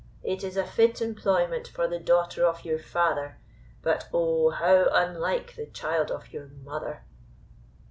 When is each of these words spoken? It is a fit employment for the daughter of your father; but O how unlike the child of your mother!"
It 0.23 0.43
is 0.43 0.57
a 0.57 0.65
fit 0.65 0.99
employment 0.99 1.67
for 1.67 1.87
the 1.87 1.99
daughter 1.99 2.43
of 2.43 2.65
your 2.65 2.79
father; 2.79 3.37
but 3.83 4.09
O 4.11 4.49
how 4.49 4.87
unlike 4.91 5.55
the 5.55 5.67
child 5.67 6.09
of 6.09 6.33
your 6.33 6.47
mother!" 6.47 7.03